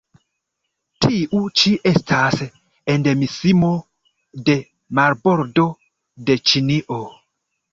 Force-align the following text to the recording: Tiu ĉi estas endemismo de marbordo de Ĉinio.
Tiu 1.05 1.41
ĉi 1.61 1.73
estas 1.89 2.41
endemismo 2.95 3.71
de 4.49 4.57
marbordo 5.01 5.69
de 6.31 6.41
Ĉinio. 6.53 7.01